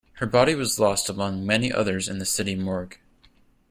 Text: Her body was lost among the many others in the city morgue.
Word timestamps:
Her 0.13 0.25
body 0.25 0.55
was 0.55 0.79
lost 0.79 1.09
among 1.09 1.41
the 1.41 1.45
many 1.45 1.71
others 1.71 2.09
in 2.09 2.17
the 2.17 2.25
city 2.25 2.55
morgue. 2.55 2.97